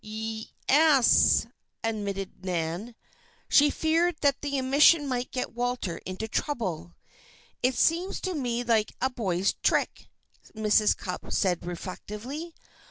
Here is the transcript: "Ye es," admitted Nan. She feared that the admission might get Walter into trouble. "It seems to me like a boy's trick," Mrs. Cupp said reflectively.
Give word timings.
"Ye 0.03 0.49
es," 0.67 1.45
admitted 1.83 2.43
Nan. 2.43 2.95
She 3.47 3.69
feared 3.69 4.15
that 4.21 4.41
the 4.41 4.57
admission 4.57 5.05
might 5.07 5.29
get 5.29 5.53
Walter 5.53 5.99
into 6.07 6.27
trouble. 6.27 6.95
"It 7.61 7.75
seems 7.75 8.19
to 8.21 8.33
me 8.33 8.63
like 8.63 8.93
a 8.99 9.11
boy's 9.11 9.53
trick," 9.61 10.07
Mrs. 10.55 10.97
Cupp 10.97 11.31
said 11.31 11.67
reflectively. 11.67 12.55